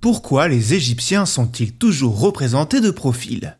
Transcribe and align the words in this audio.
Pourquoi 0.00 0.46
les 0.46 0.74
Égyptiens 0.74 1.26
sont-ils 1.26 1.72
toujours 1.72 2.20
représentés 2.20 2.80
de 2.80 2.92
profil? 2.92 3.58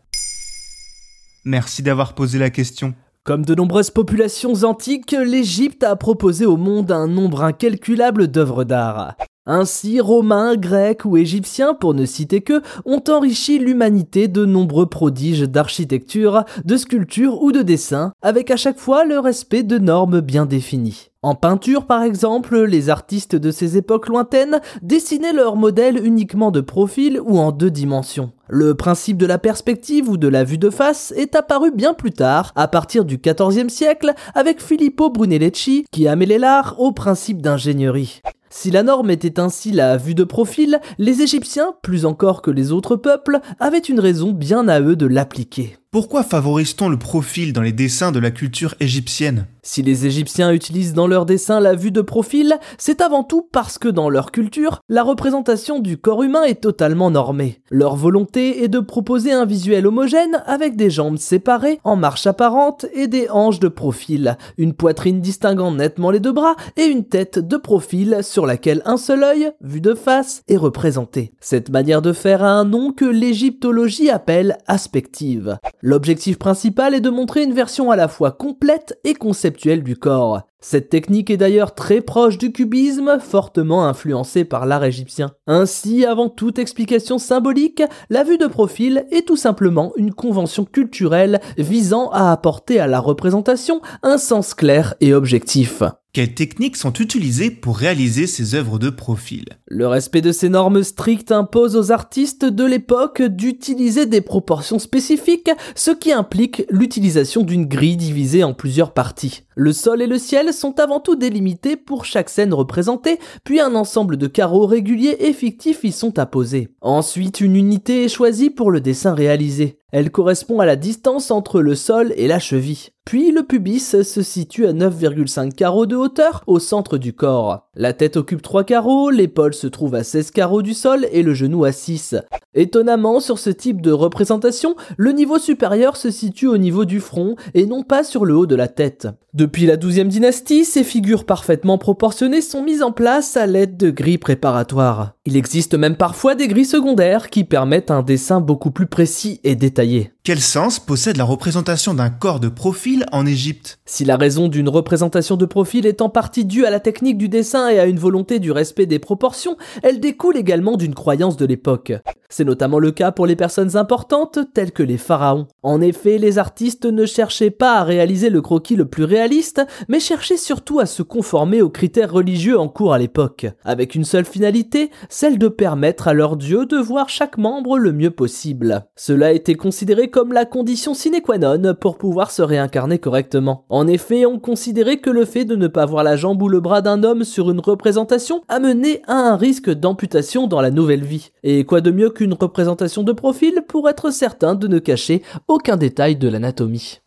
Merci 1.45 1.83
d'avoir 1.83 2.15
posé 2.15 2.39
la 2.39 2.49
question. 2.49 2.95
Comme 3.25 3.45
de 3.45 3.57
nombreuses 3.57 3.91
populations 3.91 4.63
antiques, 4.63 5.11
l'Égypte 5.11 5.83
a 5.83 5.97
proposé 5.97 6.47
au 6.47 6.57
monde 6.57 6.93
un 6.93 7.09
nombre 7.09 7.43
incalculable 7.43 8.29
d'œuvres 8.29 8.63
d'art. 8.63 9.17
Ainsi, 9.51 9.99
Romains, 9.99 10.57
Grecs 10.57 11.07
ou 11.07 11.17
Égyptiens, 11.17 11.73
pour 11.73 11.95
ne 11.95 12.05
citer 12.05 12.43
que, 12.43 12.61
ont 12.85 13.03
enrichi 13.09 13.59
l'humanité 13.59 14.29
de 14.29 14.45
nombreux 14.45 14.85
prodiges 14.85 15.49
d'architecture, 15.49 16.45
de 16.67 16.77
sculpture 16.77 17.43
ou 17.43 17.51
de 17.51 17.63
dessin, 17.63 18.13
avec 18.21 18.51
à 18.51 18.59
chaque 18.59 18.79
fois 18.79 19.07
le 19.07 19.19
respect 19.19 19.63
de 19.63 19.79
normes 19.79 20.21
bien 20.21 20.45
définies. 20.45 21.09
En 21.23 21.35
peinture, 21.35 21.87
par 21.87 22.03
exemple, 22.03 22.63
les 22.65 22.91
artistes 22.91 23.37
de 23.37 23.51
ces 23.51 23.79
époques 23.79 24.09
lointaines 24.09 24.61
dessinaient 24.83 25.33
leurs 25.33 25.57
modèles 25.57 26.05
uniquement 26.05 26.51
de 26.51 26.61
profil 26.61 27.19
ou 27.25 27.39
en 27.39 27.51
deux 27.51 27.71
dimensions. 27.71 28.33
Le 28.49 28.75
principe 28.75 29.17
de 29.17 29.27
la 29.27 29.39
perspective 29.39 30.11
ou 30.11 30.19
de 30.19 30.29
la 30.29 30.45
vue 30.45 30.59
de 30.59 30.69
face 30.69 31.13
est 31.17 31.35
apparu 31.35 31.73
bien 31.73 31.95
plus 31.95 32.13
tard, 32.13 32.53
à 32.55 32.69
partir 32.69 33.07
du 33.07 33.17
XIVe 33.17 33.71
siècle, 33.71 34.13
avec 34.35 34.63
Filippo 34.63 35.09
Brunelleschi, 35.09 35.87
qui 35.91 36.07
a 36.07 36.17
mêlé 36.17 36.37
l'art 36.37 36.77
au 36.79 36.93
principe 36.93 37.41
d'ingénierie. 37.41 38.21
Si 38.51 38.71
la 38.71 38.83
norme 38.83 39.11
était 39.11 39.41
ainsi 39.41 39.73
la 39.73 39.97
vue 39.97 40.15
de 40.15 40.25
profil, 40.25 40.81
les 40.99 41.23
Égyptiens, 41.23 41.75
plus 41.83 42.07
encore 42.07 42.43
que 42.43 42.51
les 42.51 42.73
autres 42.73 42.97
peuples, 42.97 43.41
avaient 43.61 43.79
une 43.79 44.01
raison 44.01 44.33
bien 44.33 44.69
à 44.69 44.81
eux 44.81 44.97
de 44.97 45.07
l'appliquer. 45.07 45.77
Pourquoi 45.91 46.23
favorise-t-on 46.23 46.91
le 46.91 46.99
profil 46.99 47.55
dans 47.55 47.63
les 47.63 47.73
dessins 47.73 48.13
de 48.13 48.19
la 48.19 48.31
culture 48.31 48.75
égyptienne? 48.79 49.47
Si 49.63 49.83
les 49.83 50.07
Égyptiens 50.07 50.53
utilisent 50.53 50.95
dans 50.95 51.07
leurs 51.07 51.27
dessins 51.27 51.61
la 51.61 51.75
vue 51.75 51.91
de 51.91 52.01
profil, 52.01 52.59
c'est 52.79 53.03
avant 53.03 53.23
tout 53.23 53.47
parce 53.53 53.77
que 53.77 53.89
dans 53.89 54.09
leur 54.09 54.31
culture, 54.31 54.81
la 54.89 55.03
représentation 55.03 55.79
du 55.79 55.99
corps 55.99 56.23
humain 56.23 56.45
est 56.45 56.63
totalement 56.63 57.11
normée. 57.11 57.61
Leur 57.71 57.97
volonté 57.97 58.63
est 58.65 58.69
de 58.69 58.81
proposer 58.81 59.33
un 59.33 59.45
visuel 59.45 59.87
homogène 59.87 60.43
avec 60.47 60.77
des 60.77 60.91
jambes 60.91 61.19
séparées, 61.19 61.81
en 61.85 61.97
marche 61.97 62.27
apparente 62.27 62.87
et 62.95 63.09
des 63.09 63.29
hanches 63.31 63.61
de 63.61 63.69
profil, 63.69 64.37
une 64.57 64.75
poitrine 64.75 65.21
distinguant 65.21 65.73
nettement 65.73 66.11
les 66.11 66.21
deux 66.21 66.33
bras 66.33 66.57
et 66.77 66.85
une 66.85 67.05
tête 67.05 67.39
de 67.39 67.57
profil 67.57 68.19
sur 68.23 68.47
laquelle 68.47 68.83
un 68.85 68.97
seul 68.97 69.23
œil, 69.23 69.53
vu 69.61 69.81
de 69.81 69.95
face, 69.95 70.43
est 70.49 70.57
représenté. 70.57 71.33
Cette 71.41 71.71
manière 71.71 72.03
de 72.03 72.13
faire 72.15 72.43
a 72.43 72.53
un 72.53 72.65
nom 72.65 72.93
que 72.93 73.07
l'égyptologie 73.07 74.11
appelle 74.11 74.59
aspective. 74.67 75.59
L'objectif 75.81 76.39
principal 76.39 76.93
est 76.95 77.01
de 77.01 77.09
montrer 77.09 77.45
une 77.45 77.55
version 77.55 77.93
à 77.93 77.97
la 77.97 78.09
fois 78.09 78.33
complète 78.33 78.99
et 79.05 79.15
conceptuelle 79.15 79.85
du 79.85 79.97
corps. 79.97 80.43
Cette 80.61 80.89
technique 80.89 81.31
est 81.31 81.37
d'ailleurs 81.37 81.77
très 81.77 82.01
proche 82.01 82.37
du 82.37 82.51
cubisme, 82.51 83.19
fortement 83.21 83.87
influencé 83.87 84.45
par 84.45 84.67
l'art 84.67 84.83
égyptien. 84.83 85.31
Ainsi, 85.47 86.05
avant 86.05 86.29
toute 86.29 86.59
explication 86.59 87.19
symbolique, 87.19 87.83
la 88.11 88.25
vue 88.25 88.39
de 88.39 88.49
profil 88.49 89.07
est 89.13 89.25
tout 89.27 89.37
simplement 89.37 89.93
une 89.97 90.13
convention 90.13 90.65
culturelle 90.65 91.41
visant 91.59 92.11
à 92.11 92.33
apporter 92.33 92.81
à 92.81 92.89
la 92.89 92.99
représentation 92.99 93.81
un 94.03 94.19
sens 94.19 94.53
clair 94.53 94.95
et 95.01 95.15
objectif. 95.15 95.85
Quelles 96.13 96.35
techniques 96.35 96.77
sont 96.77 96.95
utilisées 96.95 97.51
pour 97.51 97.77
réaliser 97.77 98.27
ces 98.27 98.57
œuvres 98.57 98.81
de 98.81 98.91
profil? 98.91 99.45
Le 99.67 99.87
respect 99.87 100.23
de 100.23 100.33
ces 100.33 100.49
normes 100.49 100.83
strictes 100.83 101.31
impose 101.31 101.77
aux 101.77 101.93
artistes 101.93 102.45
de 102.45 102.65
l'époque 102.65 103.23
d'utiliser 103.23 104.07
des 104.07 104.23
proportions 104.23 104.81
spécifiques, 104.81 105.51
ce 105.77 105.93
qui 105.93 106.11
implique 106.11 106.65
l'utilisation 106.71 107.43
d'une 107.43 107.67
grille 107.67 107.99
divisée 107.99 108.43
en 108.43 108.55
plusieurs 108.55 108.95
parties. 108.95 109.43
Le 109.61 109.73
sol 109.73 110.03
et 110.03 110.07
le 110.07 110.19
ciel 110.19 110.55
sont 110.55 110.79
avant 110.79 111.01
tout 111.01 111.17
délimités 111.17 111.77
pour 111.77 112.05
chaque 112.05 112.29
scène 112.29 112.55
représentée, 112.55 113.19
puis 113.43 113.59
un 113.59 113.75
ensemble 113.75 114.17
de 114.17 114.29
carreaux 114.29 114.67
réguliers 114.67 115.17
et 115.19 115.33
fictifs 115.33 115.83
y 115.83 115.91
sont 115.91 116.21
apposés. 116.21 116.69
Ensuite, 116.81 117.41
une 117.41 117.57
unité 117.57 118.05
est 118.05 118.09
choisie 118.09 118.51
pour 118.51 118.71
le 118.71 118.81
dessin 118.81 119.15
réalisé. 119.15 119.78
Elle 119.91 120.11
correspond 120.11 120.61
à 120.61 120.67
la 120.67 120.77
distance 120.77 121.31
entre 121.31 121.63
le 121.63 121.75
sol 121.75 122.13
et 122.17 122.29
la 122.29 122.39
cheville. 122.39 122.91
Puis 123.07 123.31
le 123.33 123.43
pubis 123.43 123.97
se 124.03 124.21
situe 124.21 124.67
à 124.67 124.75
9,5 124.75 125.55
carreaux 125.55 125.87
de 125.87 125.97
hauteur 125.97 126.45
au 126.47 126.59
centre 126.59 126.99
du 126.99 127.15
corps. 127.15 127.71
La 127.75 127.95
tête 127.95 128.19
occupe 128.19 128.43
3 128.43 128.65
carreaux, 128.65 129.09
l'épaule 129.09 129.55
se 129.55 129.67
trouve 129.67 129.95
à 129.95 130.05
16 130.05 130.31
carreaux 130.31 130.61
du 130.61 130.75
sol 130.75 131.07
et 131.11 131.23
le 131.23 131.33
genou 131.33 131.65
à 131.65 131.73
6. 131.73 132.17
Étonnamment, 132.53 133.21
sur 133.21 133.39
ce 133.39 133.49
type 133.49 133.81
de 133.81 133.93
représentation, 133.93 134.77
le 134.99 135.13
niveau 135.13 135.39
supérieur 135.39 135.97
se 135.97 136.11
situe 136.11 136.49
au 136.49 136.59
niveau 136.59 136.85
du 136.85 137.01
front 137.01 137.37
et 137.55 137.65
non 137.65 137.83
pas 137.83 138.05
sur 138.05 138.27
le 138.27 138.37
haut 138.37 138.47
de 138.47 138.57
la 138.57 138.69
tête. 138.69 139.09
Depuis 139.33 139.65
la 139.65 139.79
12e 139.79 140.09
dynastie, 140.09 140.67
ces 140.67 140.85
figures 140.85 141.25
parfaitement 141.25 141.79
proportionnées 141.79 142.43
sont 142.43 142.63
mises 142.63 142.83
en 142.83 142.93
place 142.93 143.39
à 143.39 143.47
l'aide 143.47 143.79
de 143.79 143.91
grilles 143.91 144.19
préparatoires. 144.19 145.13
Il 145.25 145.37
existe 145.37 145.75
même 145.75 145.97
parfois 145.97 146.35
des 146.35 146.49
grilles 146.49 146.65
secondaires 146.67 147.31
qui 147.31 147.45
permettent 147.45 147.91
un 147.91 148.03
dessin 148.03 148.41
beaucoup 148.41 148.71
plus 148.71 148.87
précis 148.87 149.41
et 149.45 149.55
détaillé. 149.55 149.78
Quel 150.25 150.41
sens 150.41 150.79
possède 150.79 151.17
la 151.17 151.25
représentation 151.25 151.95
d'un 151.95 152.11
corps 152.11 152.41
de 152.41 152.49
profil 152.49 153.07
en 153.13 153.27
Égypte? 153.27 153.79
Si 153.87 154.05
la 154.05 154.17
raison 154.17 154.49
d'une 154.49 154.69
représentation 154.69 155.37
de 155.37 155.47
profil 155.47 155.87
est 155.87 156.03
en 156.03 156.09
partie 156.09 156.45
due 156.45 156.65
à 156.65 156.71
la 156.71 156.81
technique 156.81 157.19
du 157.19 157.29
dessin 157.29 157.69
et 157.69 157.79
à 157.79 157.87
une 157.87 157.99
volonté 157.99 158.39
du 158.39 158.51
respect 158.51 158.87
des 158.87 158.99
proportions, 158.99 159.57
elle 159.83 160.01
découle 160.01 160.37
également 160.37 160.77
d'une 160.77 160.95
croyance 160.95 161.37
de 161.37 161.47
l'époque. 161.47 161.93
C'est 162.31 162.45
notamment 162.45 162.79
le 162.79 162.91
cas 162.91 163.11
pour 163.11 163.27
les 163.27 163.37
personnes 163.37 163.79
importantes 163.79 164.39
telles 164.53 164.73
que 164.73 164.83
les 164.83 164.99
pharaons. 164.99 165.47
En 165.63 165.81
effet, 165.81 166.19
les 166.19 166.37
artistes 166.37 166.85
ne 166.85 167.07
cherchaient 167.07 167.51
pas 167.51 167.77
à 167.79 167.85
réaliser 167.85 168.29
le 168.29 168.43
croquis 168.43 168.77
le 168.77 168.85
plus 168.85 169.05
réaliste, 169.05 169.63
mais 169.89 169.99
cherchaient 169.99 170.37
surtout 170.37 170.79
à 170.79 170.85
se 170.85 171.03
conformer 171.03 171.63
aux 171.63 171.71
critères 171.71 172.13
religieux 172.13 172.59
en 172.59 172.69
cours 172.69 172.93
à 172.93 172.99
l'époque, 172.99 173.47
avec 173.65 173.95
une 173.95 174.05
seule 174.05 174.27
finalité, 174.27 174.91
celle 175.09 175.39
de 175.39 175.49
permettre 175.49 176.07
à 176.07 176.13
leur 176.13 176.37
dieu 176.37 176.67
de 176.67 176.77
voir 176.77 177.09
chaque 177.09 177.39
membre 177.39 177.79
le 177.79 177.93
mieux 177.93 178.11
possible. 178.11 178.85
Cela 178.95 179.33
était 179.33 179.55
considéré 179.55 180.11
comme 180.11 180.35
la 180.35 180.45
condition 180.45 180.93
sine 180.93 181.23
qua 181.23 181.39
non 181.39 181.75
pour 181.81 181.97
pouvoir 181.97 182.31
se 182.31 182.43
réincarner 182.43 182.99
correctement. 182.99 183.65
En 183.71 183.87
effet, 183.87 184.27
on 184.27 184.39
considérait 184.39 184.99
que 184.99 185.09
le 185.09 185.25
fait 185.25 185.47
de 185.47 185.57
ne 185.57 185.67
pas 185.67 185.87
voir 185.87 186.05
la 186.05 186.17
jambe 186.17 186.43
ou 186.43 186.51
le 186.51 186.61
bras 186.61 186.83
d'un 186.83 187.05
homme 187.05 187.25
sur 187.25 187.51
une 187.51 187.61
représentation 187.61 188.43
amenait 188.49 189.01
à 189.07 189.15
un 189.15 189.37
risque 189.37 189.71
d'amputation 189.71 190.47
dans 190.47 190.61
la 190.61 190.71
nouvelle 190.71 191.05
vie. 191.05 191.31
Et 191.43 191.65
quoi 191.65 191.81
de 191.81 191.91
mieux 191.91 192.11
représentation 192.27 193.03
de 193.03 193.13
profil 193.13 193.63
pour 193.69 193.89
être 193.89 194.11
certain 194.11 194.55
de 194.55 194.69
ne 194.69 194.79
cacher 194.79 195.23
aucun 195.47 195.77
détail 195.77 196.17
de 196.17 196.29
l'anatomie. 196.29 197.01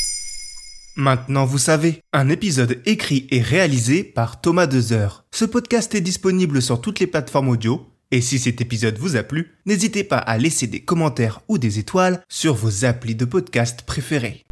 Maintenant 0.96 1.46
vous 1.46 1.58
savez, 1.58 2.02
un 2.14 2.30
épisode 2.30 2.82
écrit 2.86 3.28
et 3.32 3.42
réalisé 3.42 4.04
par 4.04 4.42
Thomas 4.42 4.68
Dezer. 4.68 5.26
Ce 5.32 5.46
podcast 5.46 5.96
est 5.96 6.02
disponible 6.02 6.62
sur 6.62 6.82
toutes 6.82 7.00
les 7.00 7.08
plateformes 7.08 7.50
audio 7.50 7.88
et 8.12 8.20
si 8.20 8.40
cet 8.40 8.60
épisode 8.60 8.98
vous 8.98 9.16
a 9.16 9.24
plu, 9.24 9.56
n'hésitez 9.66 10.04
pas 10.04 10.18
à 10.18 10.38
laisser 10.38 10.68
des 10.68 10.82
commentaires 10.82 11.40
ou 11.48 11.58
des 11.58 11.80
étoiles 11.80 12.22
sur 12.28 12.54
vos 12.54 12.84
applis 12.84 13.16
de 13.16 13.24
podcast 13.24 13.84
préférés. 13.84 14.44